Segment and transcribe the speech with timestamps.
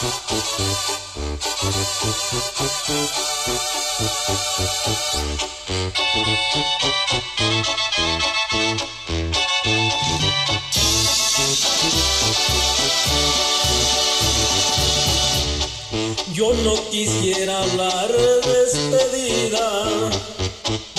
[0.00, 0.08] Yo
[16.64, 20.10] no quisiera hablar de despedida,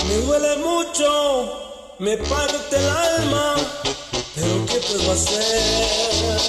[0.06, 3.56] me duele mucho, me parte el alma,
[4.92, 6.40] pero ¿qué puedo hacer?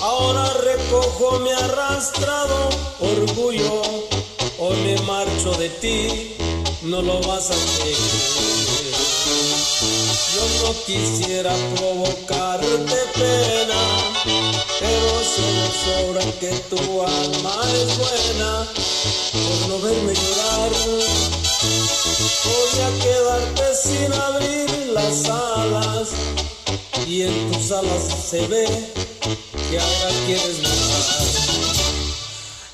[0.00, 2.68] Ahora recojo mi arrastrado
[3.00, 3.82] orgullo,
[4.58, 6.36] hoy me marcho de ti,
[6.82, 7.96] no lo vas a creer.
[10.34, 13.80] Yo no quisiera provocarte pena,
[14.80, 18.66] pero solo sobra que tu alma es buena
[19.32, 20.70] por no verme llorar.
[22.44, 26.08] Voy a quedarte sin abrir las alas
[27.06, 28.66] y en tus alas se ve
[29.70, 31.32] que ahora quieres volar.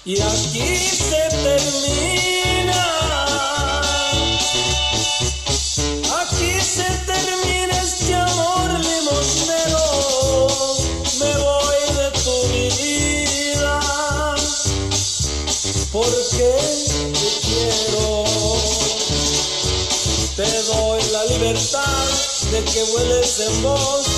[0.05, 2.85] Y aquí se termina.
[6.21, 10.47] Aquí se termina este amor limosnero.
[11.21, 13.81] Me voy de tu vida.
[15.93, 16.49] Porque
[17.13, 18.25] te quiero.
[20.37, 24.18] Te doy la libertad de que vueles en voz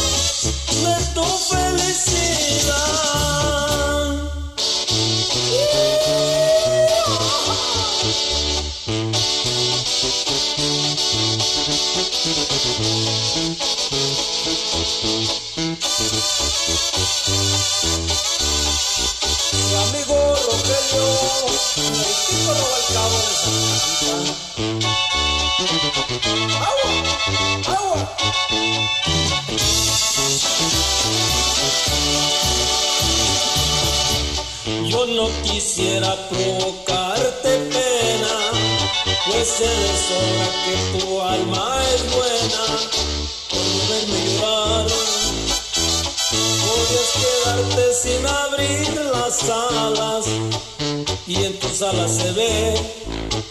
[51.80, 52.74] tus alas se ve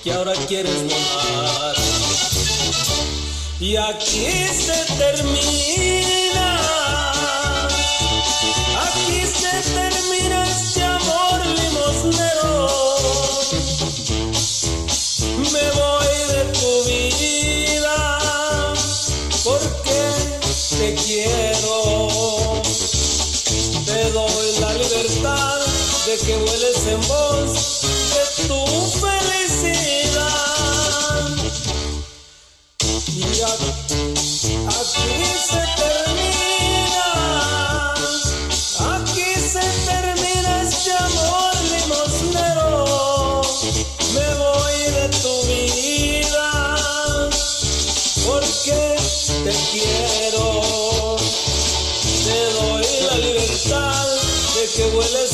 [0.03, 1.75] que ahora quieres volar.
[3.59, 4.28] Y aquí
[4.66, 6.59] se termina,
[8.85, 12.68] aquí se termina este amor limosnero.
[15.53, 17.97] Me voy de tu vida
[19.44, 20.00] porque
[20.78, 22.62] te quiero.
[23.85, 25.59] Te doy la libertad
[26.06, 27.78] de que vueles en voz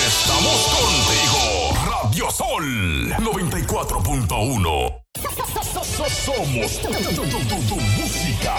[0.07, 1.41] Estamos contigo.
[1.85, 2.65] Radio Sol
[3.19, 5.03] 94.1.
[6.25, 8.55] Somos tu, tu- tu- tu- tu música.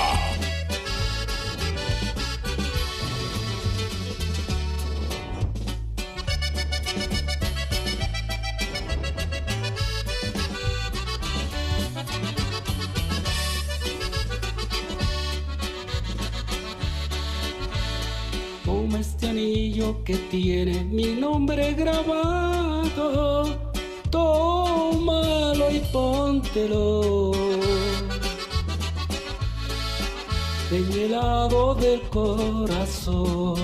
[20.04, 23.44] Que tiene mi nombre grabado.
[24.10, 27.32] Tómalo y póntelo.
[30.70, 33.56] En el lado del corazón.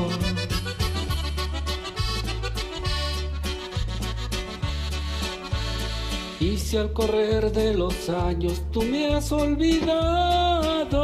[6.41, 10.97] Y si al correr de los años tú me has olvidado,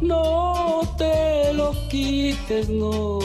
[0.00, 3.18] no te lo quites, no.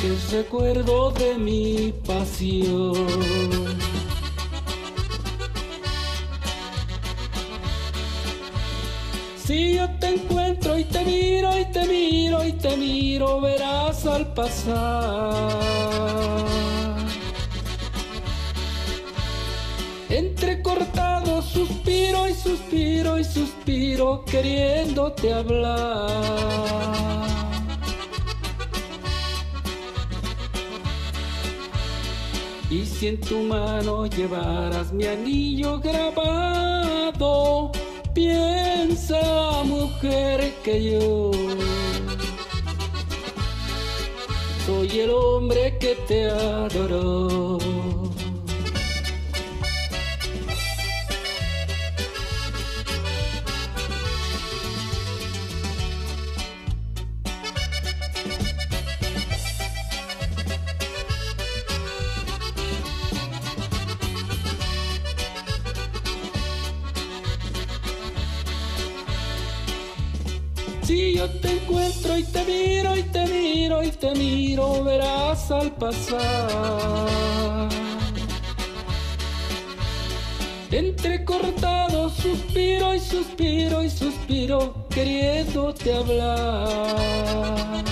[0.00, 2.94] Que es recuerdo de mi pasión.
[9.44, 14.32] Si yo te encuentro y te miro y te miro y te miro, verás al
[14.34, 15.42] pasar.
[20.08, 27.17] Entrecortado suspiro y suspiro y suspiro queriéndote hablar.
[32.98, 37.70] Si en tu mano llevaras mi anillo grabado,
[38.12, 41.30] piensa, mujer, que yo
[44.66, 47.77] soy el hombre que te adoró.
[72.18, 77.68] Y te miro y te miro y te miro, verás al pasar.
[80.70, 87.84] Entrecortado suspiro y suspiro y suspiro, queriéndote hablar.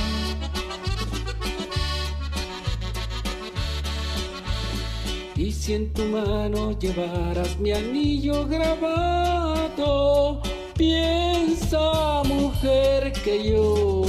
[5.36, 10.42] Y si en tu mano llevaras mi anillo grabado,
[10.76, 14.04] Piensa, mujer, que yo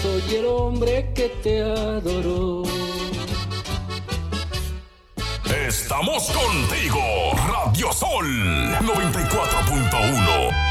[0.00, 2.62] soy el hombre que te adoró.
[5.68, 6.98] Estamos contigo,
[7.46, 10.66] Radio Sol 94.1.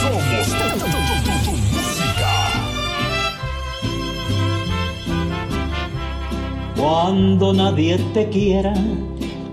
[0.00, 0.48] Somos
[1.44, 2.32] tu, música.
[6.76, 8.72] Cuando nadie te quiera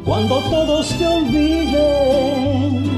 [0.08, 2.90] cuando todos te olviden,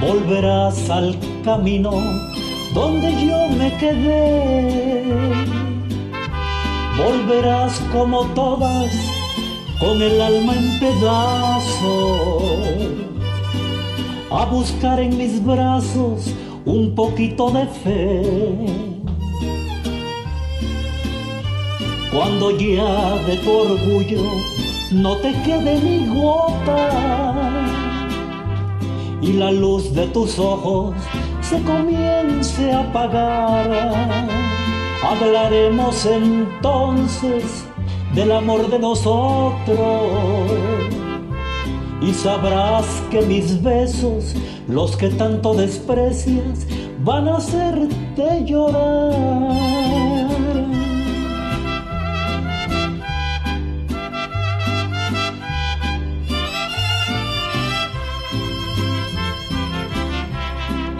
[0.00, 1.90] volverás al camino
[2.72, 5.02] donde yo me quedé.
[6.96, 8.92] Volverás como todas,
[9.80, 12.42] con el alma en pedazos,
[14.30, 16.32] a buscar en mis brazos
[16.64, 18.22] un poquito de fe.
[22.12, 24.55] Cuando ya de tu orgullo
[24.90, 27.36] no te quede ni gota
[29.20, 30.94] y la luz de tus ojos
[31.40, 34.28] se comience a apagar.
[35.02, 37.64] Hablaremos entonces
[38.14, 40.10] del amor de nosotros
[42.00, 44.34] y sabrás que mis besos,
[44.68, 46.66] los que tanto desprecias,
[47.04, 49.85] van a hacerte llorar.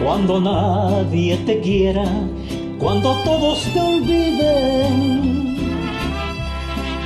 [0.06, 2.04] Cuando nadie te quiera,
[2.78, 5.56] cuando todos te olviden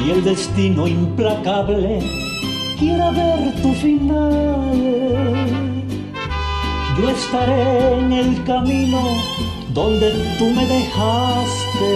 [0.05, 2.00] y el destino implacable
[2.79, 4.75] quiera ver tu final.
[6.99, 9.00] Yo estaré en el camino
[9.73, 11.94] donde tú me dejaste,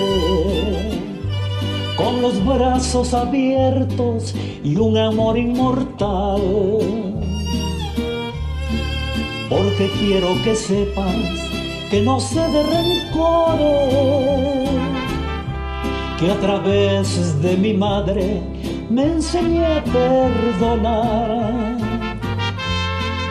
[1.98, 4.34] con los brazos abiertos
[4.64, 7.13] y un amor inmortal
[9.48, 11.14] porque quiero que sepas
[11.90, 14.70] que no sé de rencores,
[16.18, 18.40] que a través de mi madre
[18.90, 21.78] me enseñé a perdonar.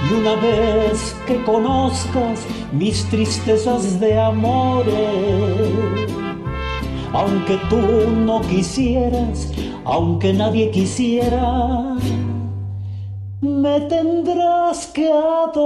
[0.09, 4.93] Y una vez que conozcas mis tristezas de amores,
[7.13, 9.51] aunque tú no quisieras,
[9.85, 11.95] aunque nadie quisiera,
[13.63, 15.63] me tendrás que adorar.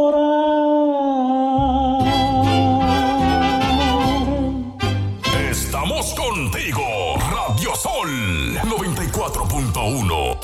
[5.50, 6.84] Estamos contigo,
[7.32, 8.12] Radio Sol
[8.54, 10.38] 94.1.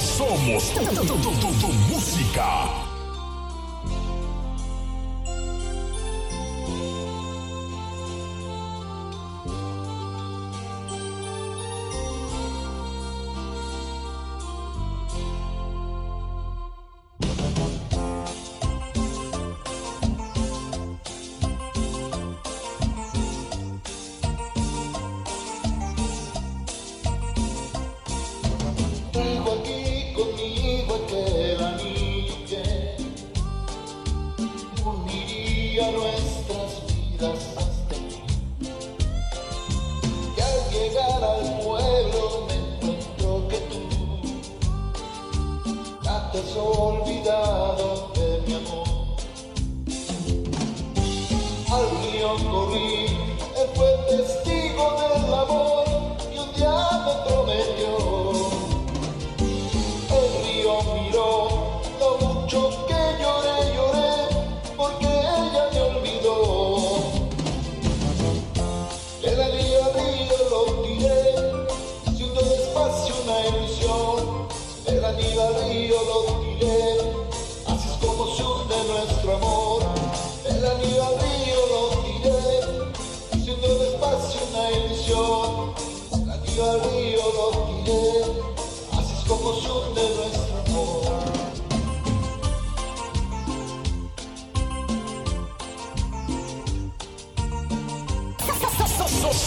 [0.00, 0.72] Somos
[1.60, 2.81] tu música.
[46.34, 46.40] El
[47.04, 47.76] día a
[52.00, 52.60] día lo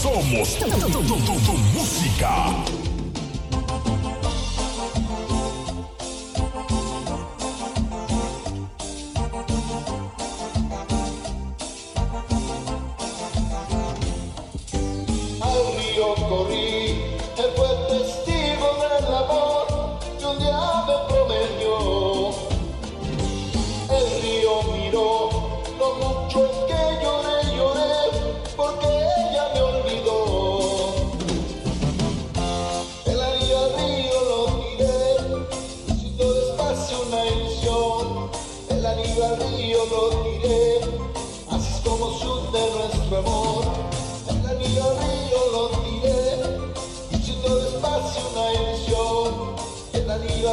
[0.06, 2.75] Somos tu, tu, tu, tu, música.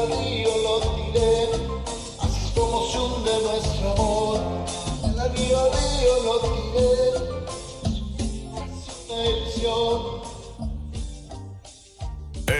[0.08, 1.48] Río lo tiré,
[2.20, 4.40] así es como se hunde nuestro amor.
[5.04, 5.60] Al río
[6.24, 6.92] lo tiré,
[9.08, 10.22] una ilusión.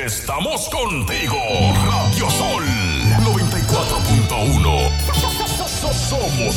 [0.04, 1.36] Estamos contigo,
[1.86, 2.64] Radio Sol
[3.24, 4.90] 94.1.
[6.08, 6.54] Somos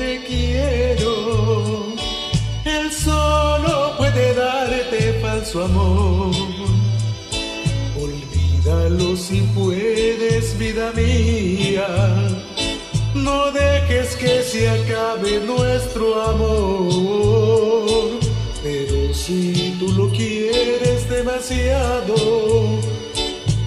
[0.00, 1.94] te quiero.
[2.64, 6.34] Él solo puede darte falso amor.
[8.04, 11.88] Olvídalo si puedes, vida mía.
[13.14, 18.18] No dejes que se acabe nuestro amor.
[18.62, 22.14] Pero si tú lo quieres demasiado,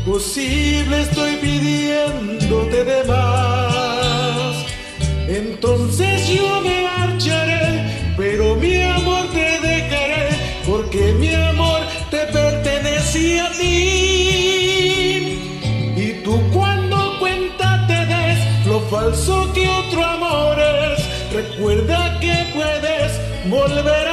[0.04, 3.73] posible estoy pidiéndote de más.
[5.28, 10.30] Entonces yo me marcharé, pero mi amor te dejaré,
[10.66, 15.40] porque mi amor te pertenece a ti.
[15.96, 23.12] Y tú cuando cuenta te des lo falso que otro amor es, recuerda que puedes
[23.50, 24.13] volver a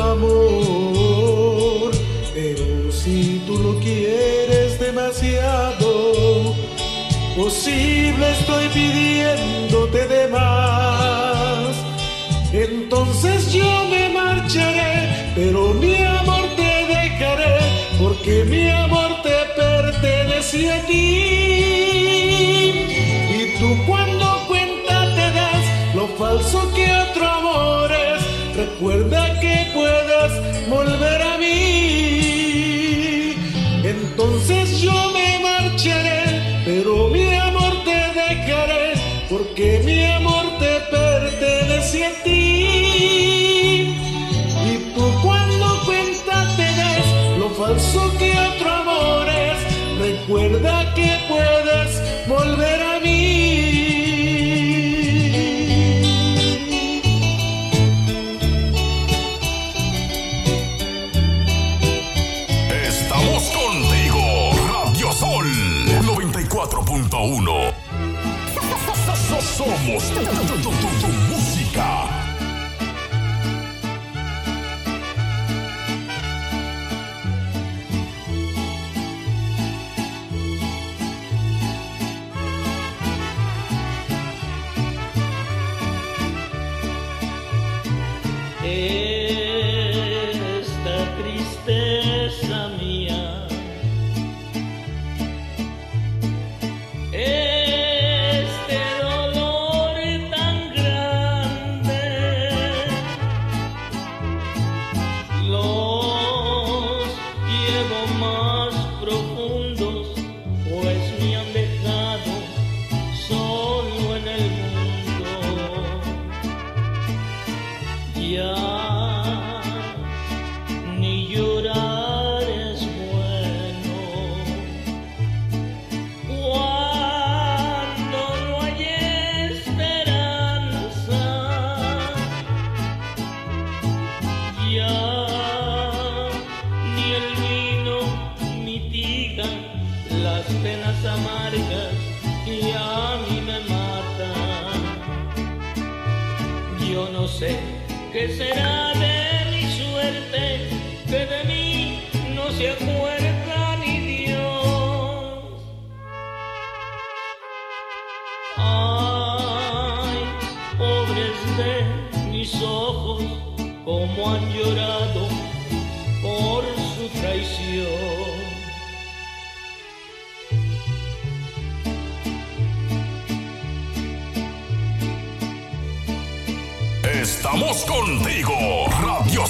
[0.00, 1.90] amor.
[2.34, 6.54] Pero si tú lo quieres demasiado,
[7.36, 11.74] posible estoy pidiéndote de más.
[12.52, 17.58] Entonces yo me marcharé, pero mi amor te dejaré,
[17.98, 21.45] porque mi amor te pertenece a ti.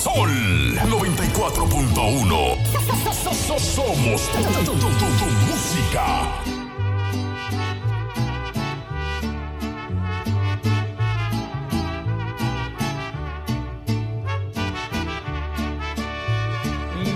[0.07, 2.31] Sol 94.1.
[3.59, 4.71] Somos tu, tu,
[5.49, 6.07] música.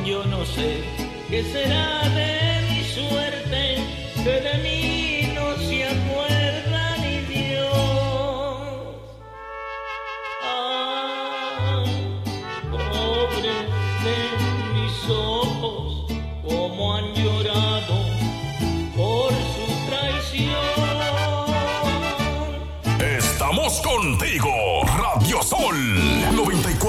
[0.05, 0.83] Yo no sé
[1.29, 3.85] qué será de mi suerte,
[4.25, 4.90] de mí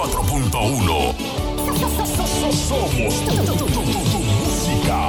[0.01, 1.13] 94.1.
[2.67, 3.67] Somos tu,
[4.19, 4.99] música.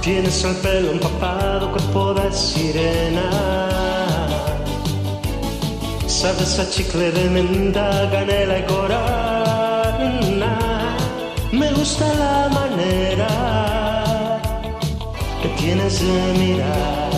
[0.00, 3.30] Tienes el pelo empapado, cuerpo de sirena.
[6.08, 10.58] Sabes a chicle de menta, canela y corona.
[11.52, 13.28] Me gusta la manera
[15.40, 17.09] que tienes de mirar.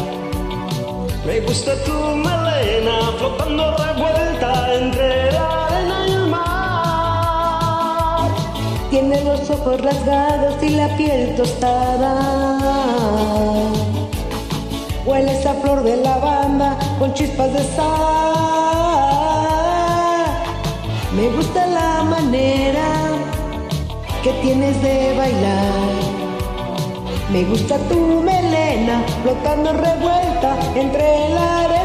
[1.24, 8.28] Me gusta tu melena flotando revuelta entre la arena y el mar.
[8.90, 12.18] Tiene los ojos rasgados y la piel tostada.
[15.06, 18.32] Hueles a flor de lavanda con chispas de sal.
[21.14, 22.88] Me gusta la manera
[24.24, 25.92] que tienes de bailar.
[27.30, 31.81] Me gusta tu melena flotando revuelta entre la arena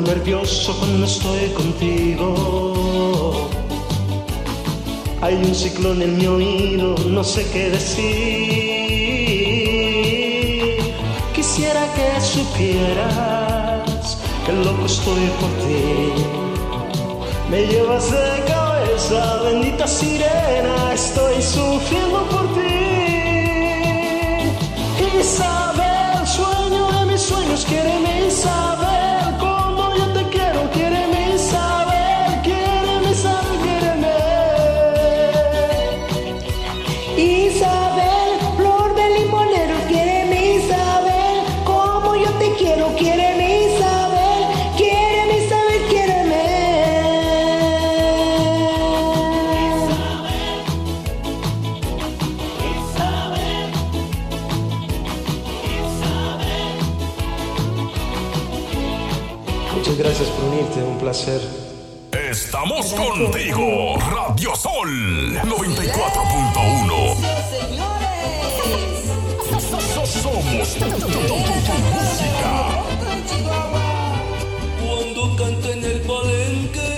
[0.00, 3.48] nervioso cuando estoy contigo.
[5.20, 8.06] Hay un ciclón en mi oído, no sé qué decir.
[11.34, 16.12] Quisiera que supieras que loco estoy por ti.
[17.50, 22.76] Me llevas de cabeza, bendita sirena, estoy sufriendo por ti.
[25.18, 25.55] Isabel,
[62.66, 67.16] Estamos contigo, Radio Sol 94.1.
[70.20, 71.14] Somos tu, tu, tu, tu, tu
[71.94, 72.50] música.
[74.84, 76.95] Cuando canta en el palenque,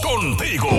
[0.00, 0.77] contigo.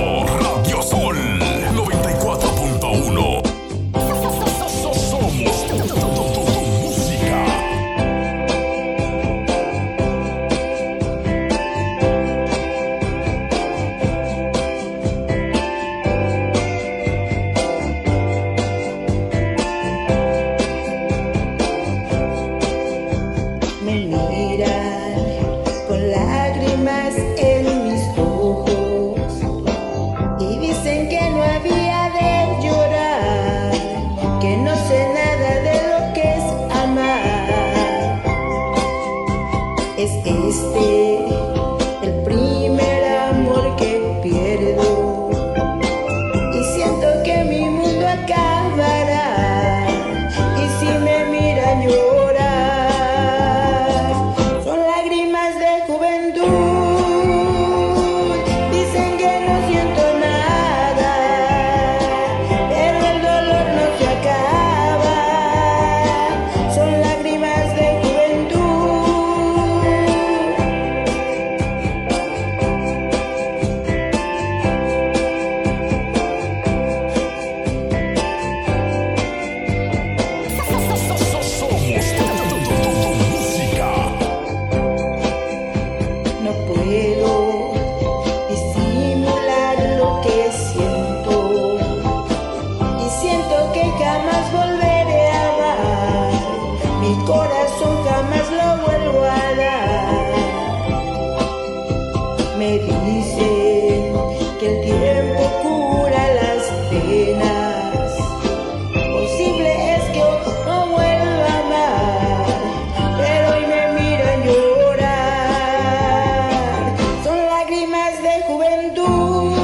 [118.09, 119.58] días de juventud.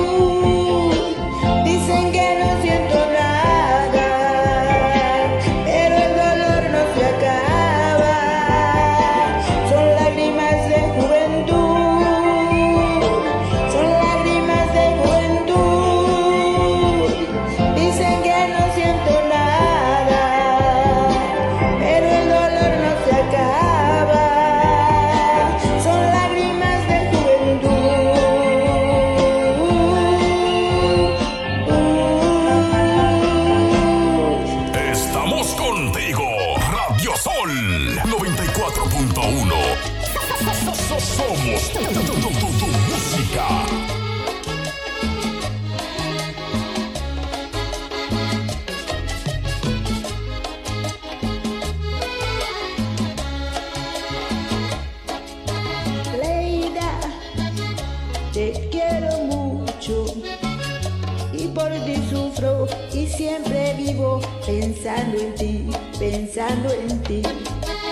[62.94, 65.66] y siempre vivo pensando en ti,
[65.98, 67.22] pensando en ti.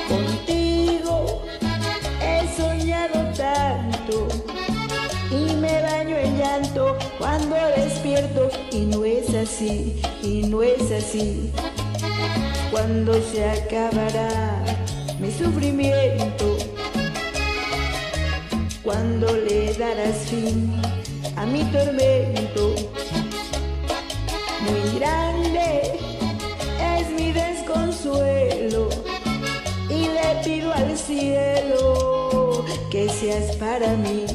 [0.07, 1.41] Contigo
[2.21, 4.27] he soñado tanto
[5.31, 11.51] y me baño en llanto cuando despierto y no es así, y no es así.
[12.71, 14.63] Cuando se acabará
[15.19, 16.57] mi sufrimiento,
[18.83, 20.71] cuando le darás fin
[21.35, 23.02] a mi tormento
[24.95, 25.99] grande
[26.97, 28.89] es mi desconsuelo
[29.89, 34.25] y le pido al cielo que seas para mí.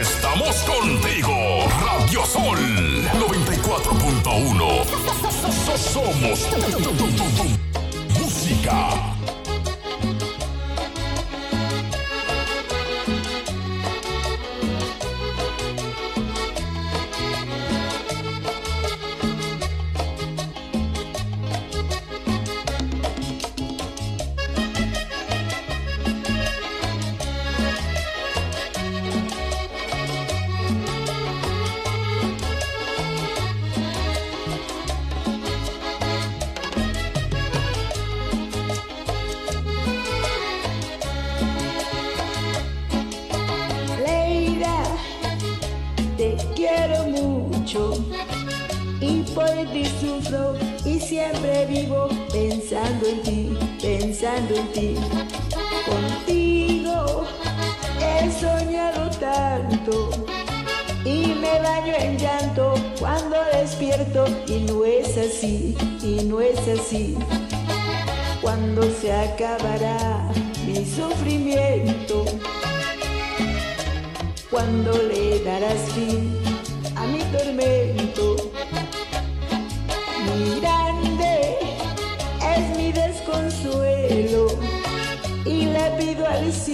[0.00, 2.58] Estamos contigo, Radio Sol
[3.18, 4.86] 94.1.
[5.92, 6.40] Somos
[54.16, 54.94] pensando en ti.
[55.84, 57.24] Contigo
[58.00, 60.10] he soñado tanto
[61.04, 67.16] y me baño en llanto cuando despierto y no es así, y no es así.
[68.40, 70.30] Cuando se acabará
[70.66, 72.24] mi sufrimiento,
[74.50, 76.38] cuando le darás fin
[76.94, 77.85] a mi tormento.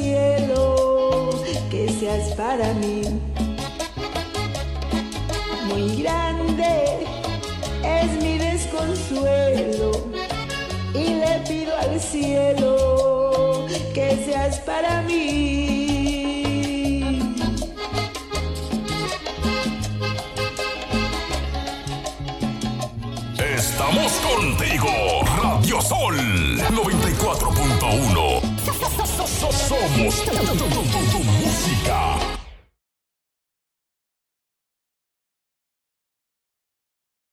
[0.03, 1.31] Cielo
[1.71, 3.03] que seas para mí.
[5.69, 7.07] Muy grande
[7.85, 9.93] es mi desconsuelo
[10.95, 15.21] y le pido al cielo que seas para mí.
[23.39, 24.89] Estamos contigo,
[25.43, 28.42] Radio Sol 94.1.
[29.53, 32.32] Somos tu, tu, tu, tu, música.